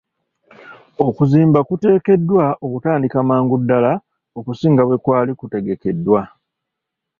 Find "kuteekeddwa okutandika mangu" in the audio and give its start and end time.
1.67-3.55